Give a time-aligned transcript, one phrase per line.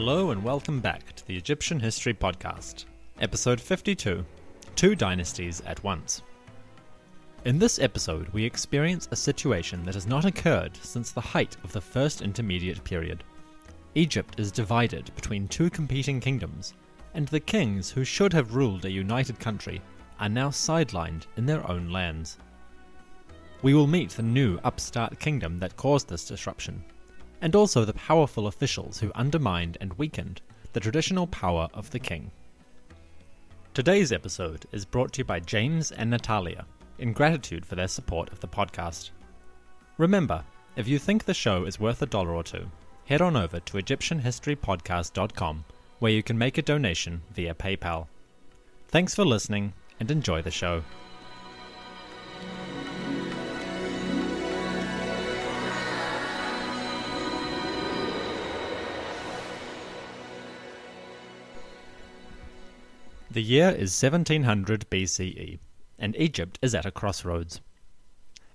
[0.00, 2.84] Hello and welcome back to the Egyptian History Podcast,
[3.20, 4.24] episode 52
[4.76, 6.22] Two Dynasties at Once.
[7.44, 11.72] In this episode, we experience a situation that has not occurred since the height of
[11.72, 13.24] the First Intermediate Period.
[13.96, 16.74] Egypt is divided between two competing kingdoms,
[17.14, 19.82] and the kings who should have ruled a united country
[20.20, 22.38] are now sidelined in their own lands.
[23.62, 26.84] We will meet the new upstart kingdom that caused this disruption
[27.40, 30.40] and also the powerful officials who undermined and weakened
[30.72, 32.30] the traditional power of the king.
[33.74, 36.66] Today's episode is brought to you by James and Natalia
[36.98, 39.10] in gratitude for their support of the podcast.
[39.98, 40.44] Remember,
[40.76, 42.70] if you think the show is worth a dollar or two,
[43.06, 45.64] head on over to EgyptianHistoryPodcast.com
[45.98, 48.06] where you can make a donation via PayPal.
[48.88, 50.82] Thanks for listening and enjoy the show.
[63.30, 65.58] The year is 1700 BCE,
[65.98, 67.60] and Egypt is at a crossroads.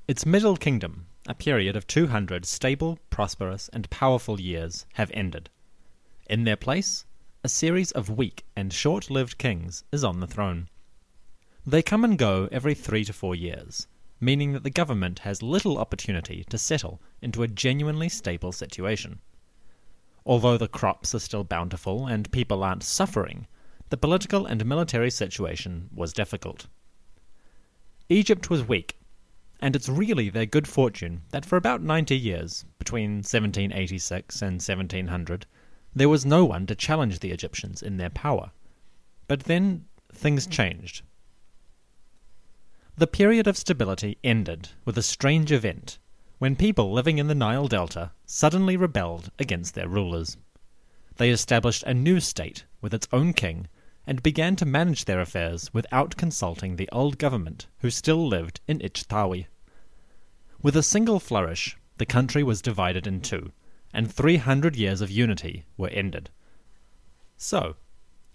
[0.07, 5.51] Its Middle Kingdom, a period of 200 stable, prosperous, and powerful years, have ended.
[6.27, 7.05] In their place,
[7.43, 10.69] a series of weak and short lived kings is on the throne.
[11.67, 13.85] They come and go every three to four years,
[14.19, 19.19] meaning that the government has little opportunity to settle into a genuinely stable situation.
[20.25, 23.45] Although the crops are still bountiful and people aren't suffering,
[23.93, 26.65] the political and military situation was difficult.
[28.09, 28.97] Egypt was weak,
[29.61, 35.45] and it's really their good fortune that for about 90 years, between 1786 and 1700,
[35.93, 38.49] there was no one to challenge the Egyptians in their power.
[39.27, 41.03] But then things changed.
[42.97, 45.99] The period of stability ended with a strange event
[46.39, 50.35] when people living in the Nile Delta suddenly rebelled against their rulers.
[51.17, 53.67] They established a new state with its own king
[54.05, 58.79] and began to manage their affairs without consulting the old government who still lived in
[58.79, 59.47] Ichtawi.
[60.61, 63.51] With a single flourish, the country was divided in two,
[63.93, 66.29] and 300 years of unity were ended.
[67.37, 67.75] So,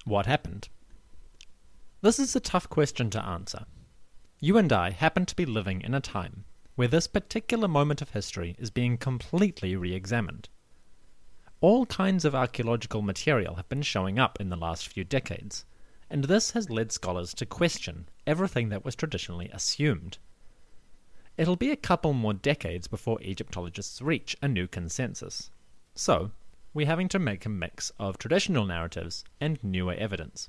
[0.05, 0.69] what happened?
[2.01, 3.67] This is a tough question to answer.
[4.41, 6.45] You and I happen to be living in a time
[6.77, 10.49] where this particular moment of history is being completely re examined
[11.61, 15.65] all kinds of archaeological material have been showing up in the last few decades,
[16.09, 20.19] and this has led scholars to question everything that was traditionally assumed.
[21.37, 25.51] It'll be a couple more decades before Egyptologists reach a new consensus.
[25.95, 26.31] So,
[26.73, 30.49] we're having to make a mix of traditional narratives and newer evidence.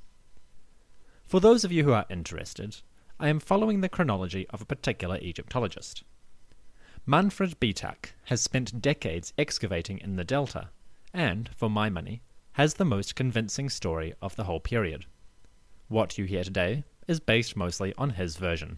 [1.25, 2.77] For those of you who are interested,
[3.19, 6.03] I am following the chronology of a particular Egyptologist.
[7.07, 10.69] Manfred Bietak has spent decades excavating in the Delta
[11.13, 12.21] and, for my money,
[12.53, 15.06] has the most convincing story of the whole period.
[15.88, 18.77] What you hear today is based mostly on his version.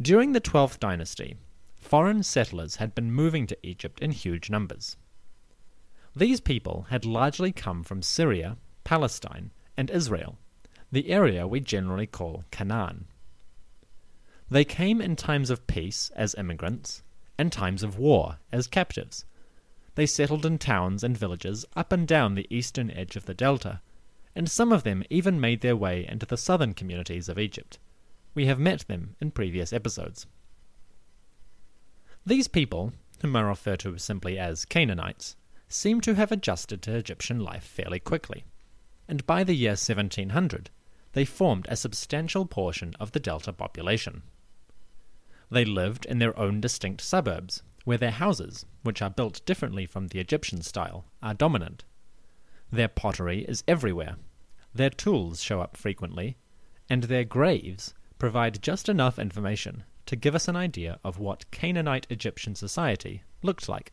[0.00, 1.36] During the 12th dynasty,
[1.76, 4.96] foreign settlers had been moving to Egypt in huge numbers.
[6.16, 10.38] These people had largely come from Syria, Palestine, and Israel,
[10.92, 13.06] the area we generally call Canaan.
[14.50, 17.02] They came in times of peace as immigrants,
[17.38, 19.24] and times of war as captives,
[19.94, 23.80] they settled in towns and villages up and down the eastern edge of the delta,
[24.34, 27.78] and some of them even made their way into the southern communities of Egypt.
[28.34, 30.26] We have met them in previous episodes.
[32.26, 35.36] These people, whom I refer to simply as Canaanites,
[35.68, 38.44] seem to have adjusted to Egyptian life fairly quickly,
[39.06, 40.70] and by the year 1700
[41.12, 44.22] they formed a substantial portion of the Delta population.
[45.50, 50.08] They lived in their own distinct suburbs, where their houses, which are built differently from
[50.08, 51.84] the Egyptian style, are dominant.
[52.72, 54.16] Their pottery is everywhere,
[54.74, 56.36] their tools show up frequently,
[56.90, 62.06] and their graves provide just enough information to give us an idea of what Canaanite
[62.10, 63.92] Egyptian society looked like.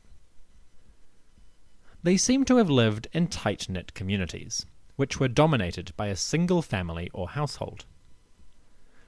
[2.03, 4.65] They seem to have lived in tight knit communities,
[4.95, 7.85] which were dominated by a single family or household.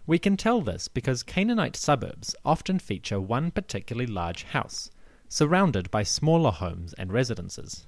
[0.05, 4.91] We can tell this because Canaanite suburbs often feature one particularly large house,
[5.29, 7.87] surrounded by smaller homes and residences.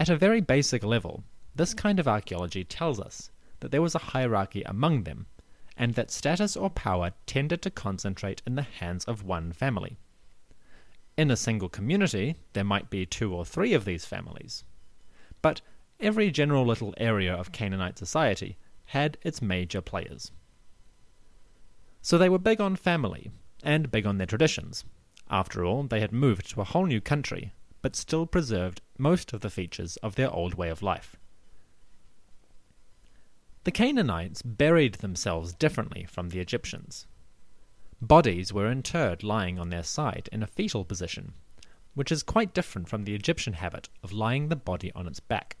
[0.00, 1.22] At a very basic level,
[1.54, 5.26] this kind of archaeology tells us that there was a hierarchy among them,
[5.76, 9.98] and that status or power tended to concentrate in the hands of one family.
[11.18, 14.64] In a single community, there might be two or three of these families.
[15.42, 15.60] But
[16.00, 18.56] every general little area of Canaanite society
[18.86, 20.32] had its major players.
[22.06, 23.32] So they were big on family,
[23.64, 24.84] and big on their traditions.
[25.28, 29.40] After all, they had moved to a whole new country, but still preserved most of
[29.40, 31.16] the features of their old way of life.
[33.64, 37.08] The Canaanites buried themselves differently from the Egyptians.
[38.00, 41.32] Bodies were interred lying on their side in a fetal position,
[41.94, 45.56] which is quite different from the Egyptian habit of lying the body on its back.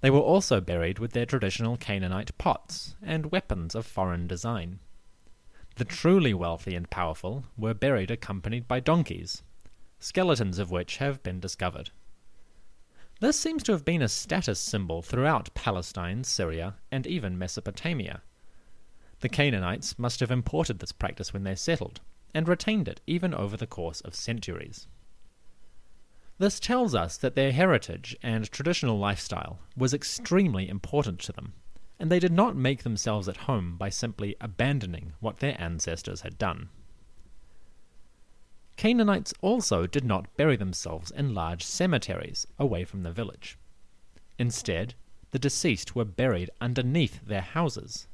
[0.00, 4.80] They were also buried with their traditional Canaanite pots and weapons of foreign design.
[5.76, 9.42] The truly wealthy and powerful were buried accompanied by donkeys,
[9.98, 11.90] skeletons of which have been discovered.
[13.20, 18.22] This seems to have been a status symbol throughout Palestine, Syria, and even Mesopotamia.
[19.20, 22.00] The Canaanites must have imported this practice when they settled,
[22.34, 24.88] and retained it even over the course of centuries.
[26.38, 31.54] This tells us that their heritage and traditional lifestyle was extremely important to them,
[31.98, 36.38] and they did not make themselves at home by simply abandoning what their ancestors had
[36.38, 36.68] done.
[38.76, 43.58] Canaanites also did not bury themselves in large cemeteries away from the village.
[44.38, 44.94] Instead,
[45.30, 48.06] the deceased were buried underneath their houses.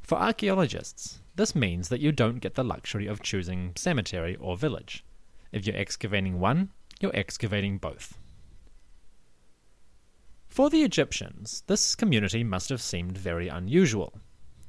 [0.00, 5.04] For archaeologists, this means that you don't get the luxury of choosing cemetery or village.
[5.52, 6.70] If you're excavating one,
[7.00, 8.18] you're excavating both.
[10.52, 14.20] For the Egyptians, this community must have seemed very unusual,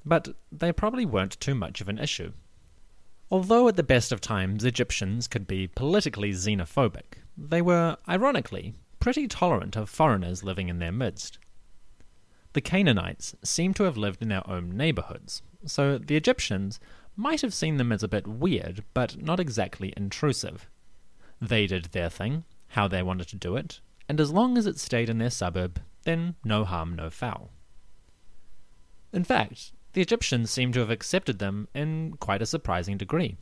[0.05, 2.31] but they probably weren't too much of an issue.
[3.29, 9.27] Although at the best of times Egyptians could be politically xenophobic, they were, ironically, pretty
[9.27, 11.37] tolerant of foreigners living in their midst.
[12.53, 16.79] The Canaanites seem to have lived in their own neighborhoods, so the Egyptians
[17.17, 20.69] might have seen them as a bit weird, but not exactly intrusive.
[21.41, 24.79] They did their thing, how they wanted to do it, and as long as it
[24.79, 27.51] stayed in their suburb, then no harm, no foul.
[29.11, 33.37] In fact, the Egyptians seem to have accepted them in quite a surprising degree.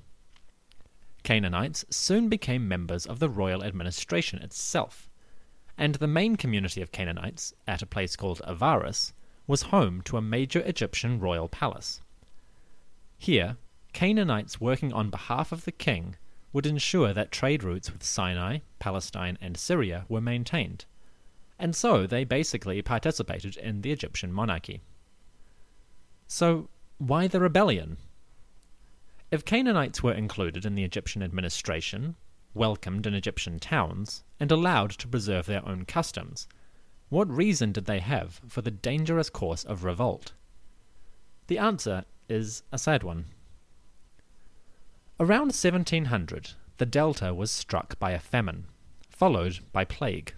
[1.23, 5.09] Canaanites soon became members of the royal administration itself,
[5.77, 9.13] and the main community of Canaanites, at a place called Avaris,
[9.47, 12.01] was home to a major Egyptian royal palace.
[13.17, 13.57] Here,
[13.94, 16.15] Canaanites working on behalf of the king
[16.53, 20.85] would ensure that trade routes with Sinai, Palestine, and Syria were maintained,
[21.57, 24.81] and so they basically participated in the Egyptian monarchy.
[26.27, 27.97] So, why the rebellion?
[29.29, 32.15] If Canaanites were included in the Egyptian administration,
[32.53, 36.47] welcomed in Egyptian towns, and allowed to preserve their own customs,
[37.09, 40.33] what reason did they have for the dangerous course of revolt?
[41.47, 43.25] The answer is a sad one.
[45.21, 48.66] Around 1700, the Delta was struck by a famine,
[49.07, 50.33] followed by plague.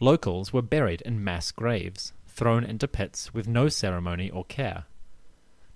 [0.00, 4.86] Locals were buried in mass graves, thrown into pits with no ceremony or care.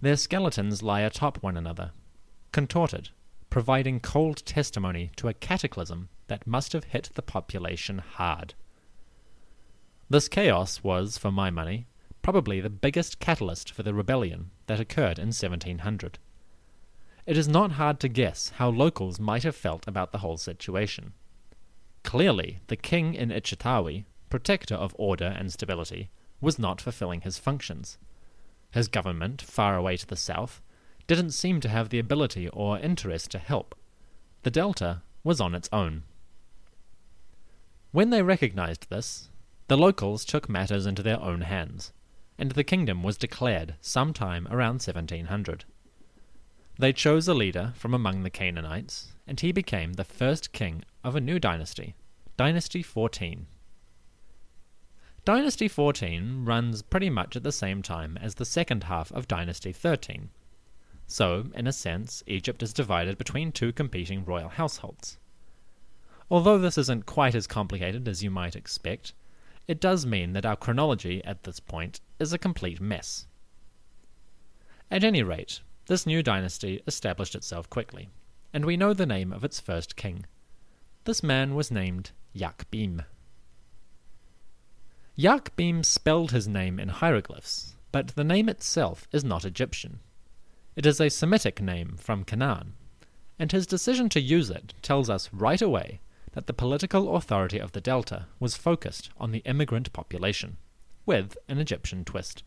[0.01, 1.93] Their skeletons lie atop one another,
[2.51, 3.11] contorted,
[3.51, 8.55] providing cold testimony to a cataclysm that must have hit the population hard.
[10.11, 11.87] This chaos was, for my money,
[12.21, 16.19] probably the biggest catalyst for the rebellion that occurred in 1700.
[17.25, 21.13] It is not hard to guess how locals might have felt about the whole situation.
[22.03, 26.11] Clearly, the king in Ichitawi, protector of order and stability,
[26.41, 27.97] was not fulfilling his functions.
[28.73, 30.61] His government, far away to the south,
[31.07, 33.77] didn't seem to have the ability or interest to help.
[34.43, 36.03] The Delta was on its own.
[37.93, 39.29] When they recognized this,
[39.69, 41.93] the locals took matters into their own hands,
[42.37, 45.65] and the kingdom was declared sometime around 1700.
[46.83, 51.15] They chose a leader from among the Canaanites, and he became the first king of
[51.15, 51.95] a new dynasty,
[52.37, 53.47] Dynasty 14.
[55.25, 59.71] Dynasty 14 runs pretty much at the same time as the second half of Dynasty
[59.71, 60.31] 13.
[61.07, 65.19] So, in a sense, Egypt is divided between two competing royal households.
[66.29, 69.13] Although this isn't quite as complicated as you might expect,
[69.69, 73.29] it does mean that our chronology at this point is a complete mess.
[74.91, 78.11] At any rate, this new dynasty established itself quickly,
[78.53, 80.27] and we know the name of its first king.
[81.05, 83.05] This man was named Yakbim.
[85.19, 90.01] Yakbim spelled his name in hieroglyphs, but the name itself is not Egyptian.
[90.77, 92.75] It is a Semitic name from Canaan,
[93.39, 96.01] and his decision to use it tells us right away
[96.33, 100.57] that the political authority of the Delta was focused on the immigrant population,
[101.05, 102.43] with an Egyptian twist.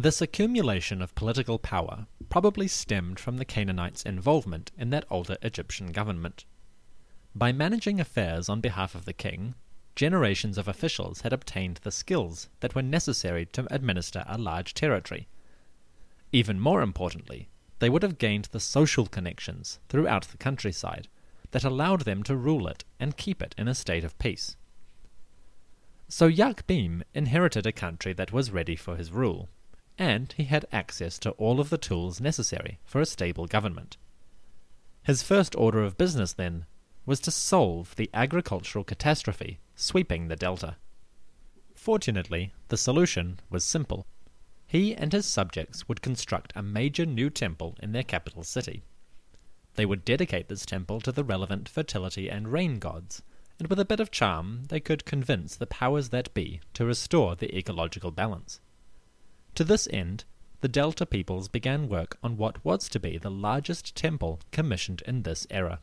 [0.00, 5.90] This accumulation of political power probably stemmed from the Canaanites' involvement in that older Egyptian
[5.90, 6.44] government.
[7.34, 9.56] By managing affairs on behalf of the king,
[9.96, 15.26] generations of officials had obtained the skills that were necessary to administer a large territory.
[16.30, 17.48] Even more importantly,
[17.80, 21.08] they would have gained the social connections throughout the countryside
[21.50, 24.56] that allowed them to rule it and keep it in a state of peace.
[26.06, 29.48] So Yakbim inherited a country that was ready for his rule,
[29.98, 33.96] and he had access to all of the tools necessary for a stable government.
[35.02, 36.66] His first order of business, then,
[37.04, 40.76] was to solve the agricultural catastrophe sweeping the delta.
[41.74, 44.06] Fortunately, the solution was simple.
[44.66, 48.82] He and his subjects would construct a major new temple in their capital city.
[49.76, 53.22] They would dedicate this temple to the relevant fertility and rain gods,
[53.58, 57.34] and with a bit of charm they could convince the powers that be to restore
[57.34, 58.60] the ecological balance.
[59.54, 60.24] To this end,
[60.60, 65.22] the Delta peoples began work on what was to be the largest temple commissioned in
[65.22, 65.80] this era.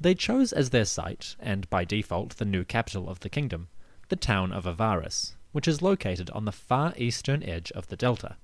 [0.00, 3.68] They chose as their site, and by default the new capital of the kingdom,
[4.08, 8.36] the town of Avaris, which is located on the far eastern edge of the delta.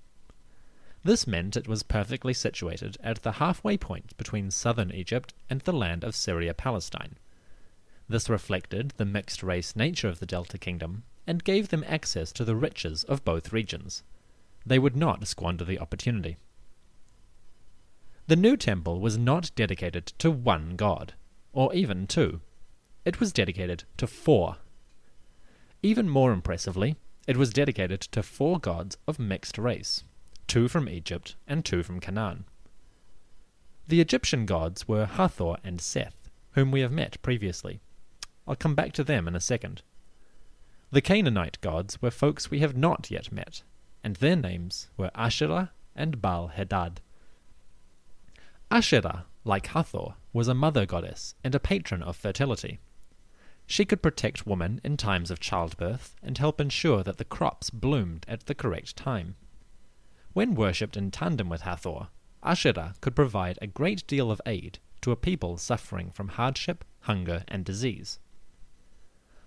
[1.02, 5.72] This meant it was perfectly situated at the halfway point between southern Egypt and the
[5.72, 7.18] land of Syria Palestine.
[8.08, 12.42] This reflected the mixed race nature of the Delta Kingdom and gave them access to
[12.42, 14.02] the riches of both regions.
[14.64, 16.38] They would not squander the opportunity.
[18.28, 21.12] The new temple was not dedicated to one god,
[21.52, 22.40] or even two.
[23.04, 24.56] It was dedicated to four.
[25.82, 30.04] Even more impressively, it was dedicated to four gods of mixed race,
[30.46, 32.46] two from Egypt and two from Canaan.
[33.86, 37.80] The Egyptian gods were Hathor and Seth, whom we have met previously.
[38.46, 39.82] I'll come back to them in a second.
[40.90, 43.62] The Canaanite gods were folks we have not yet met,
[44.02, 47.02] and their names were Asherah and Baal Hadad.
[48.70, 52.78] Asherah, like Hathor, was a mother goddess and a patron of fertility.
[53.66, 58.24] She could protect women in times of childbirth and help ensure that the crops bloomed
[58.26, 59.36] at the correct time.
[60.32, 62.08] When worshipped in tandem with Hathor,
[62.42, 67.44] Asherah could provide a great deal of aid to a people suffering from hardship, hunger,
[67.46, 68.20] and disease.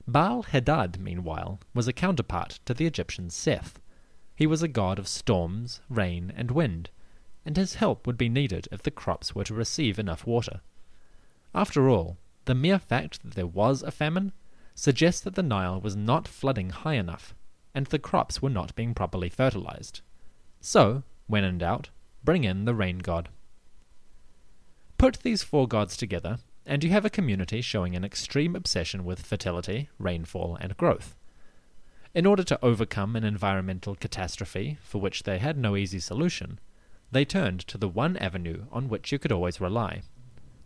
[0.07, 3.79] Baal Hadad, meanwhile, was a counterpart to the Egyptian Seth.
[4.35, 6.89] He was a god of storms, rain, and wind,
[7.45, 10.61] and his help would be needed if the crops were to receive enough water.
[11.53, 14.31] After all, the mere fact that there was a famine
[14.73, 17.35] suggests that the Nile was not flooding high enough,
[17.73, 20.01] and the crops were not being properly fertilized.
[20.59, 21.89] So, when in doubt,
[22.23, 23.29] bring in the rain god.
[24.97, 29.25] Put these four gods together, and you have a community showing an extreme obsession with
[29.25, 31.15] fertility, rainfall, and growth.
[32.13, 36.59] In order to overcome an environmental catastrophe for which they had no easy solution,
[37.11, 40.01] they turned to the one avenue on which you could always rely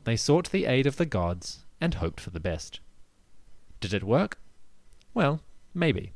[0.06, 2.80] they sought the aid of the gods and hoped for the best.
[3.82, 4.40] Did it work?
[5.14, 5.42] Well,
[5.74, 6.14] maybe.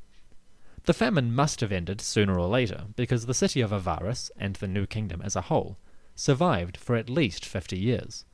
[0.86, 4.68] The famine must have ended sooner or later, because the city of Avaris, and the
[4.68, 5.78] New Kingdom as a whole,
[6.16, 8.26] survived for at least fifty years.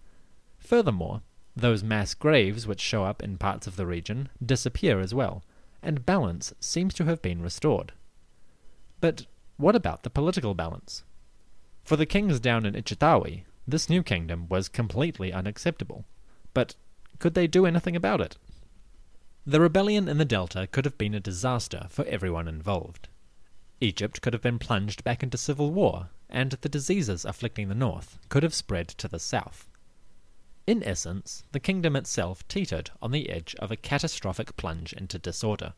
[0.59, 1.21] Furthermore,
[1.55, 5.43] those mass graves which show up in parts of the region disappear as well,
[5.81, 7.93] and balance seems to have been restored.
[8.99, 9.25] But
[9.57, 11.03] what about the political balance?
[11.83, 16.05] For the kings down in Ichitawi, this new kingdom was completely unacceptable.
[16.53, 16.75] But
[17.19, 18.37] could they do anything about it?
[19.45, 23.07] The rebellion in the Delta could have been a disaster for everyone involved.
[23.79, 28.17] Egypt could have been plunged back into civil war, and the diseases afflicting the north
[28.29, 29.69] could have spread to the south.
[30.67, 35.73] In essence, the kingdom itself teetered on the edge of a catastrophic plunge into disorder.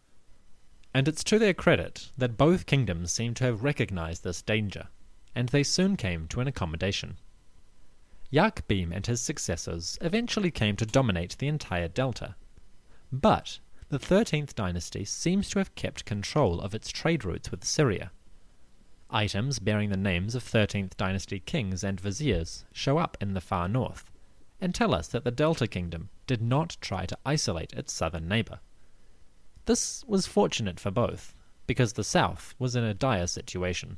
[0.94, 4.88] And it's to their credit that both kingdoms seem to have recognized this danger,
[5.36, 7.18] and they soon came to an accommodation.
[8.32, 12.36] Yakbim and his successors eventually came to dominate the entire delta.
[13.12, 18.12] But the 13th dynasty seems to have kept control of its trade routes with Syria.
[19.10, 23.70] Items bearing the names of 13th dynasty kings and viziers show up in the far
[23.70, 24.12] north,
[24.60, 28.60] and tell us that the Delta Kingdom did not try to isolate its southern neighbor.
[29.66, 31.36] This was fortunate for both,
[31.68, 33.98] because the south was in a dire situation.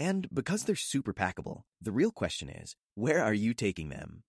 [0.00, 4.22] And because they're super packable, the real question is, where are you taking them?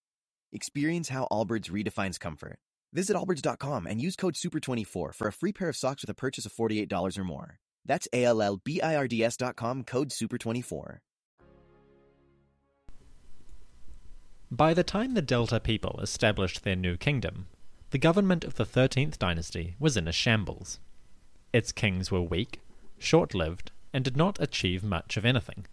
[0.51, 2.59] Experience how Allbirds redefines comfort.
[2.91, 6.45] Visit allbirds.com and use code SUPER24 for a free pair of socks with a purchase
[6.45, 7.59] of $48 or more.
[7.85, 10.97] That's A-L-L-B-I-R-D-S dot com, code SUPER24.
[14.51, 17.47] By the time the Delta people established their new kingdom,
[17.91, 20.81] the government of the 13th dynasty was in a shambles.
[21.53, 22.59] Its kings were weak,
[22.99, 25.65] short lived, and did not achieve much of anything.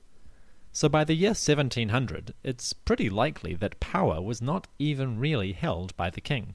[0.72, 5.96] So by the year 1700, it's pretty likely that power was not even really held
[5.96, 6.54] by the king.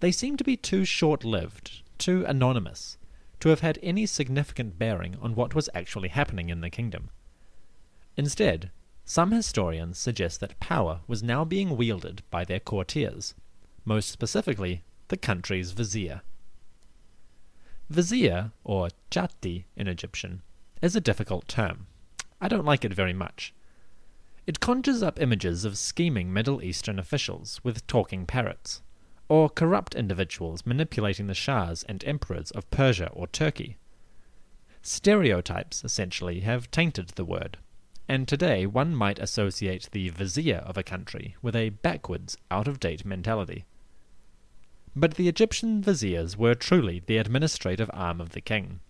[0.00, 2.98] They seem to be too short lived, too anonymous,
[3.40, 7.10] to have had any significant bearing on what was actually happening in the kingdom.
[8.16, 8.70] Instead,
[9.04, 13.34] some historians suggest that power was now being wielded by their courtiers,
[13.84, 16.22] most specifically the country's vizier.
[17.90, 20.42] Vizier, or chatti in Egyptian,
[20.80, 21.88] is a difficult term.
[22.40, 23.52] I don't like it very much.
[24.46, 28.80] It conjures up images of scheming Middle Eastern officials with talking parrots,
[29.28, 33.76] or corrupt individuals manipulating the shahs and emperors of Persia or Turkey.
[34.82, 37.58] Stereotypes, essentially, have tainted the word,
[38.08, 42.78] and today one might associate the vizier of a country with a backwards, out of
[42.78, 43.64] date mentality.
[44.96, 48.80] But the Egyptian viziers were truly the administrative arm of the king.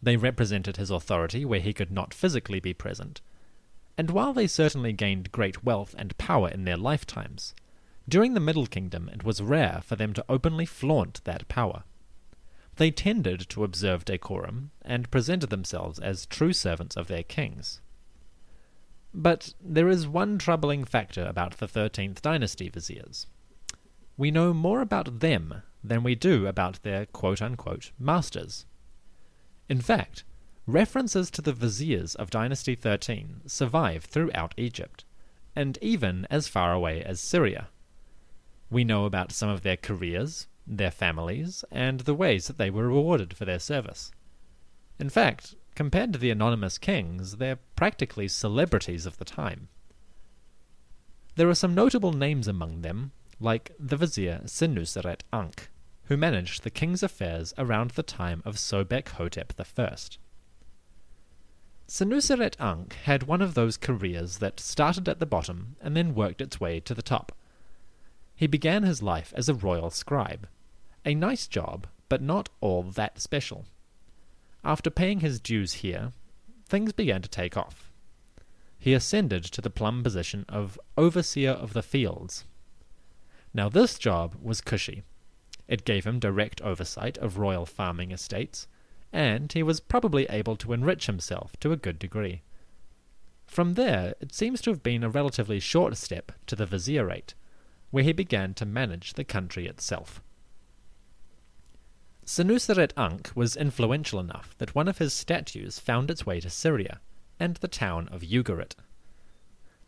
[0.00, 3.20] They represented his authority where he could not physically be present,
[3.98, 7.54] and while they certainly gained great wealth and power in their lifetimes,
[8.08, 11.82] during the Middle Kingdom it was rare for them to openly flaunt that power.
[12.76, 17.80] They tended to observe decorum and presented themselves as true servants of their kings.
[19.12, 23.26] But there is one troubling factor about the 13th dynasty viziers
[24.16, 28.66] we know more about them than we do about their quote unquote masters.
[29.68, 30.24] In fact,
[30.66, 35.04] references to the viziers of Dynasty 13 survive throughout Egypt,
[35.54, 37.68] and even as far away as Syria.
[38.70, 42.88] We know about some of their careers, their families, and the ways that they were
[42.88, 44.10] rewarded for their service.
[44.98, 49.68] In fact, compared to the anonymous kings, they're practically celebrities of the time.
[51.36, 55.68] There are some notable names among them, like the vizier Senuseret Ankh,
[56.04, 59.96] who managed the king's affairs around the time of Sobek Hotep I.
[61.88, 66.40] Senuseret Ankh had one of those careers that started at the bottom and then worked
[66.40, 67.32] its way to the top.
[68.34, 70.48] He began his life as a royal scribe,
[71.04, 73.66] a nice job, but not all that special.
[74.64, 76.12] After paying his dues here,
[76.66, 77.92] things began to take off.
[78.78, 82.44] He ascended to the plum position of overseer of the fields
[83.56, 85.02] now, this job was cushy.
[85.66, 88.68] It gave him direct oversight of royal farming estates,
[89.14, 92.42] and he was probably able to enrich himself to a good degree.
[93.46, 97.32] From there, it seems to have been a relatively short step to the vizierate,
[97.90, 100.20] where he began to manage the country itself.
[102.26, 107.00] Senuseret Ankh was influential enough that one of his statues found its way to Syria,
[107.40, 108.74] and the town of Ugarit.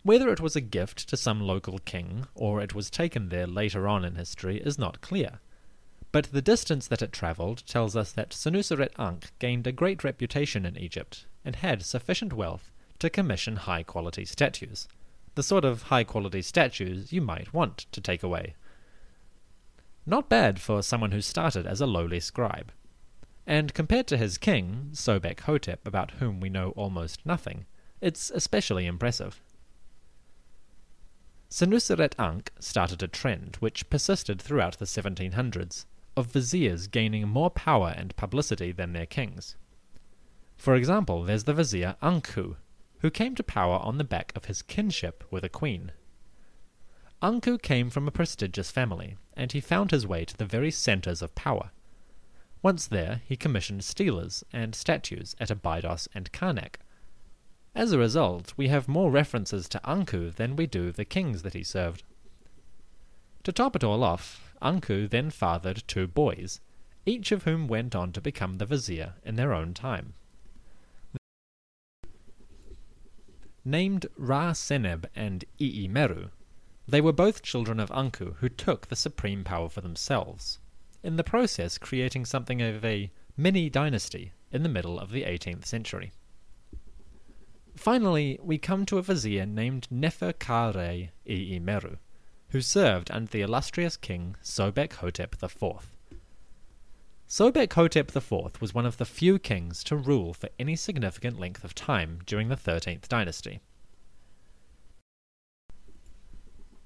[0.03, 3.89] Whether it was a gift to some local king or it was taken there later
[3.89, 5.41] on in history is not clear.
[6.13, 10.65] But the distance that it travelled tells us that Senuseret Ankh gained a great reputation
[10.65, 14.89] in Egypt and had sufficient wealth to commission high quality statues,
[15.35, 18.55] the sort of high quality statues you might want to take away.
[20.07, 22.73] Not bad for someone who started as a lowly scribe.
[23.47, 27.67] And compared to his king, Sobek Hotep, about whom we know almost nothing,
[28.01, 29.41] it's especially impressive.
[31.51, 37.95] Senuseret Ankh started a trend which persisted throughout the 1700s of viziers gaining more power
[37.97, 39.57] and publicity than their kings.
[40.57, 42.57] For example, there's the vizier Ankhu,
[42.99, 45.93] who came to power on the back of his kinship with a queen.
[47.23, 51.23] Ankhu came from a prestigious family, and he found his way to the very centres
[51.23, 51.71] of power.
[52.63, 56.77] Once there, he commissioned steles and statues at Abydos and Karnak,
[57.79, 61.55] as a result, we have more references to Ankhu than we do the kings that
[61.55, 62.03] he served.
[63.45, 66.61] To top it all off, Ankhu then fathered two boys,
[67.07, 70.15] each of whom went on to become the vizier in their own time.
[73.65, 76.31] Named Ra Seneb and Ii Meru,
[76.89, 80.59] they were both children of Ankhu who took the supreme power for themselves,
[81.05, 85.65] in the process creating something of a mini dynasty in the middle of the 18th
[85.65, 86.11] century.
[87.79, 91.97] Finally, we come to a vizier named Nefer Kare Ii Meru,
[92.49, 95.93] who served under the illustrious king Sobek Hotep IV.
[97.29, 101.63] Sobek Hotep IV was one of the few kings to rule for any significant length
[101.63, 103.61] of time during the 13th dynasty.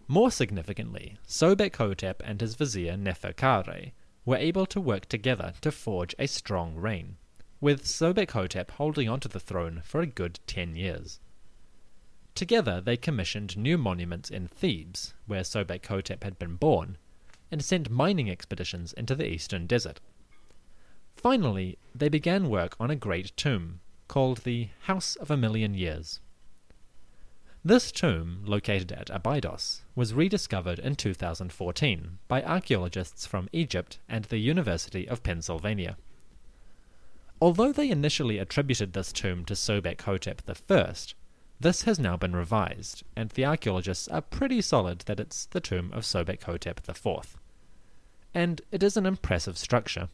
[0.07, 3.92] More significantly, Sobek Hotep and his vizier Nefer Kare
[4.26, 7.16] were able to work together to forge a strong reign
[7.62, 11.20] with Sobek Hotep holding onto the throne for a good ten years.
[12.35, 16.98] Together they commissioned new monuments in Thebes, where Sobek Hotep had been born,
[17.53, 20.01] and sent mining expeditions into the eastern desert.
[21.14, 26.18] Finally, they began work on a great tomb, called the House of a Million Years.
[27.64, 34.38] This tomb, located at Abydos, was rediscovered in 2014 by archaeologists from Egypt and the
[34.38, 35.96] University of Pennsylvania.
[37.42, 40.94] Although they initially attributed this tomb to Sobek Hotep I,
[41.59, 45.90] this has now been revised, and the archaeologists are pretty solid that it's the tomb
[45.92, 47.37] of Sobek Hotep IV.
[48.33, 50.09] And it is an impressive structure.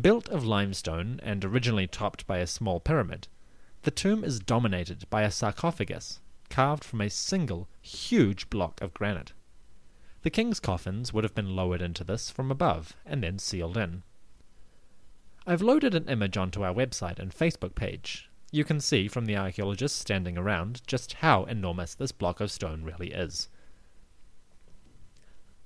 [0.00, 3.26] Built of limestone and originally topped by a small pyramid,
[3.82, 9.32] the tomb is dominated by a sarcophagus carved from a single huge block of granite.
[10.22, 14.04] The king's coffins would have been lowered into this from above and then sealed in.
[15.46, 18.30] I've loaded an image onto our website and Facebook page.
[18.52, 22.84] You can see from the archaeologists standing around just how enormous this block of stone
[22.84, 23.48] really is.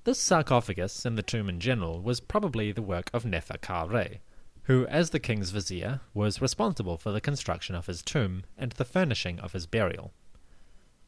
[0.04, 4.20] This sarcophagus and the tomb in general was probably the work of Nefer Ka-Re,
[4.62, 8.84] who, as the king's vizier, was responsible for the construction of his tomb and the
[8.84, 10.12] furnishing of his burial.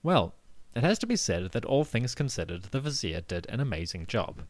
[0.03, 0.35] Well,
[0.75, 4.43] it has to be said that all things considered, the vizier did an amazing job.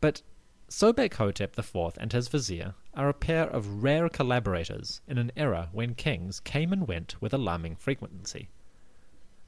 [0.00, 0.22] But
[0.68, 5.68] Sobek Hotep IV and his vizier are a pair of rare collaborators in an era
[5.72, 8.48] when kings came and went with alarming frequency.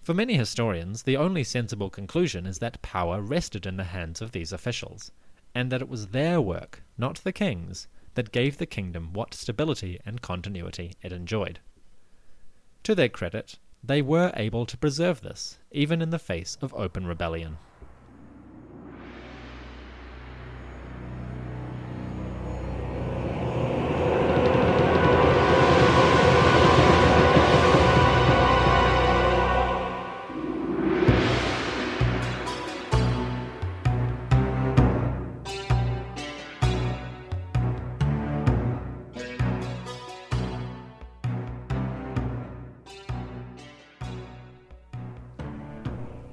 [0.03, 4.33] For many historians, the only sensible conclusion is that power rested in the hands of
[4.33, 5.13] these officials,
[5.55, 10.01] and that it was their work, not the king's, that gave the kingdom what stability
[10.05, 11.61] and continuity it enjoyed.
[12.83, 17.07] To their credit, they were able to preserve this, even in the face of open
[17.07, 17.59] rebellion.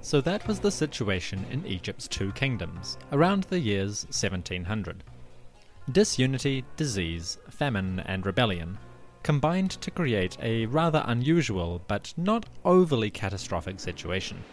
[0.10, 5.04] So that was the situation in Egypt's two kingdoms, around the years 1700.
[5.92, 8.80] Disunity, disease, famine, and rebellion
[9.22, 14.44] combined to create a rather unusual but not overly catastrophic situation.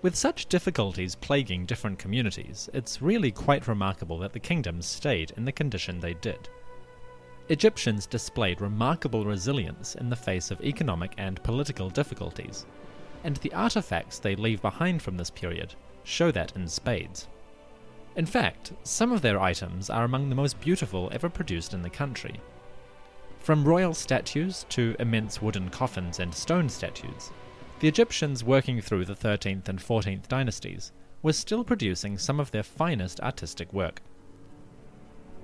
[0.00, 5.44] With such difficulties plaguing different communities, it's really quite remarkable that the kingdoms stayed in
[5.44, 6.48] the condition they did.
[7.50, 12.64] Egyptians displayed remarkable resilience in the face of economic and political difficulties,
[13.26, 17.26] and the artifacts they leave behind from this period show that in spades.
[18.14, 21.90] In fact, some of their items are among the most beautiful ever produced in the
[21.90, 22.40] country.
[23.40, 27.32] From royal statues to immense wooden coffins and stone statues,
[27.80, 32.62] the Egyptians working through the 13th and 14th dynasties were still producing some of their
[32.62, 34.02] finest artistic work.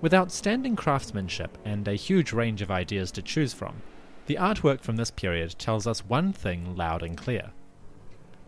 [0.01, 3.83] With outstanding craftsmanship and a huge range of ideas to choose from,
[4.27, 7.51] the artwork from this period tells us one thing loud and clear.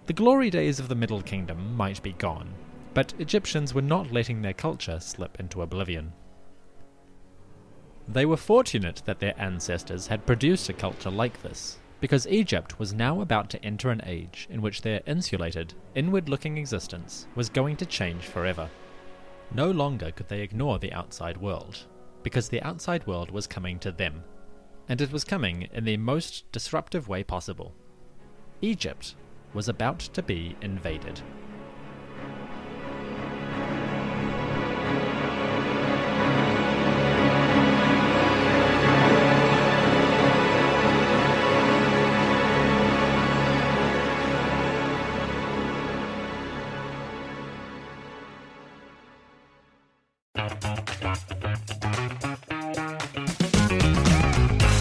[0.07, 2.53] The glory days of the Middle Kingdom might be gone,
[2.93, 6.13] but Egyptians were not letting their culture slip into oblivion.
[8.07, 12.93] They were fortunate that their ancestors had produced a culture like this, because Egypt was
[12.93, 17.77] now about to enter an age in which their insulated, inward looking existence was going
[17.79, 18.69] to change forever.
[19.55, 21.87] No longer could they ignore the outside world,
[22.23, 24.23] because the outside world was coming to them,
[24.87, 27.75] and it was coming in the most disruptive way possible.
[28.61, 29.15] Egypt
[29.55, 31.23] was about to be invaded.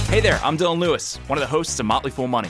[0.10, 2.50] Hey there, I'm Dylan Lewis, one of the hosts of Motley Fool Money.